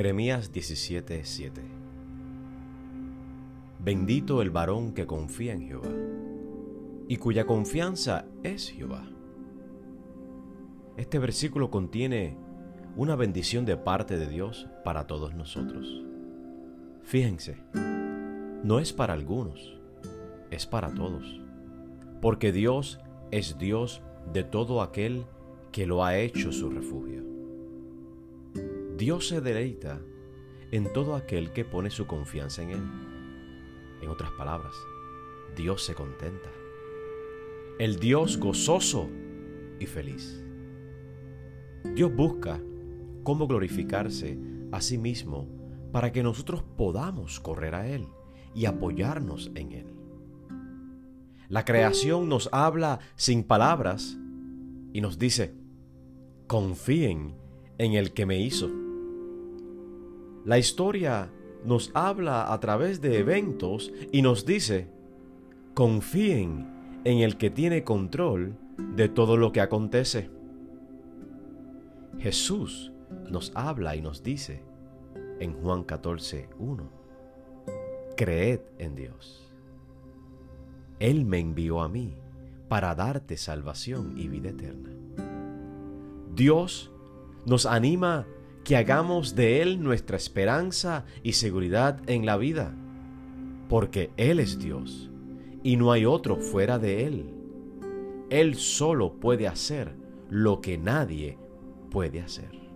Jeremías 0.00 0.50
17:7 0.50 1.60
Bendito 3.80 4.40
el 4.40 4.48
varón 4.48 4.94
que 4.94 5.06
confía 5.06 5.52
en 5.52 5.60
Jehová 5.60 5.92
y 7.06 7.18
cuya 7.18 7.44
confianza 7.44 8.24
es 8.42 8.70
Jehová. 8.70 9.06
Este 10.96 11.18
versículo 11.18 11.70
contiene 11.70 12.38
una 12.96 13.14
bendición 13.14 13.66
de 13.66 13.76
parte 13.76 14.16
de 14.16 14.26
Dios 14.26 14.68
para 14.86 15.06
todos 15.06 15.34
nosotros. 15.34 16.02
Fíjense, 17.02 17.58
no 18.64 18.78
es 18.78 18.94
para 18.94 19.12
algunos, 19.12 19.78
es 20.50 20.64
para 20.64 20.94
todos, 20.94 21.42
porque 22.22 22.52
Dios 22.52 23.00
es 23.32 23.58
Dios 23.58 24.00
de 24.32 24.44
todo 24.44 24.80
aquel 24.80 25.26
que 25.72 25.86
lo 25.86 26.02
ha 26.02 26.16
hecho 26.16 26.52
su 26.52 26.70
refugio. 26.70 27.29
Dios 29.00 29.28
se 29.28 29.40
deleita 29.40 29.98
en 30.72 30.92
todo 30.92 31.14
aquel 31.14 31.54
que 31.54 31.64
pone 31.64 31.88
su 31.88 32.06
confianza 32.06 32.62
en 32.62 32.70
Él. 32.72 32.82
En 34.02 34.10
otras 34.10 34.30
palabras, 34.32 34.74
Dios 35.56 35.82
se 35.82 35.94
contenta. 35.94 36.50
El 37.78 37.98
Dios 37.98 38.36
gozoso 38.36 39.08
y 39.78 39.86
feliz. 39.86 40.44
Dios 41.94 42.14
busca 42.14 42.60
cómo 43.22 43.46
glorificarse 43.46 44.38
a 44.70 44.82
sí 44.82 44.98
mismo 44.98 45.48
para 45.92 46.12
que 46.12 46.22
nosotros 46.22 46.62
podamos 46.76 47.40
correr 47.40 47.74
a 47.74 47.88
Él 47.88 48.06
y 48.54 48.66
apoyarnos 48.66 49.50
en 49.54 49.72
Él. 49.72 49.86
La 51.48 51.64
creación 51.64 52.28
nos 52.28 52.50
habla 52.52 52.98
sin 53.16 53.44
palabras 53.44 54.18
y 54.92 55.00
nos 55.00 55.18
dice, 55.18 55.54
confíen 56.46 57.34
en 57.78 57.94
el 57.94 58.12
que 58.12 58.26
me 58.26 58.38
hizo. 58.38 58.89
La 60.50 60.58
historia 60.58 61.30
nos 61.64 61.92
habla 61.94 62.52
a 62.52 62.58
través 62.58 63.00
de 63.00 63.20
eventos 63.20 63.92
y 64.10 64.20
nos 64.20 64.44
dice, 64.44 64.88
confíen 65.74 67.00
en 67.04 67.18
el 67.18 67.36
que 67.36 67.50
tiene 67.50 67.84
control 67.84 68.56
de 68.76 69.08
todo 69.08 69.36
lo 69.36 69.52
que 69.52 69.60
acontece. 69.60 70.28
Jesús 72.18 72.90
nos 73.30 73.52
habla 73.54 73.94
y 73.94 74.02
nos 74.02 74.24
dice 74.24 74.64
en 75.38 75.52
Juan 75.52 75.84
14, 75.84 76.48
1, 76.58 76.90
creed 78.16 78.58
en 78.78 78.96
Dios. 78.96 79.54
Él 80.98 81.26
me 81.26 81.38
envió 81.38 81.80
a 81.80 81.88
mí 81.88 82.16
para 82.68 82.96
darte 82.96 83.36
salvación 83.36 84.18
y 84.18 84.26
vida 84.26 84.48
eterna. 84.48 84.90
Dios 86.34 86.90
nos 87.46 87.66
anima 87.66 88.26
que 88.64 88.76
hagamos 88.76 89.34
de 89.34 89.62
Él 89.62 89.82
nuestra 89.82 90.16
esperanza 90.16 91.04
y 91.22 91.32
seguridad 91.32 92.00
en 92.08 92.26
la 92.26 92.36
vida, 92.36 92.74
porque 93.68 94.10
Él 94.16 94.40
es 94.40 94.58
Dios 94.58 95.10
y 95.62 95.76
no 95.76 95.92
hay 95.92 96.04
otro 96.04 96.36
fuera 96.36 96.78
de 96.78 97.06
Él. 97.06 97.34
Él 98.30 98.54
solo 98.54 99.14
puede 99.14 99.48
hacer 99.48 99.94
lo 100.28 100.60
que 100.60 100.78
nadie 100.78 101.38
puede 101.90 102.20
hacer. 102.20 102.69